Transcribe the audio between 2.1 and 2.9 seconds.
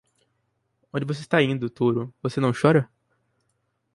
você não chora?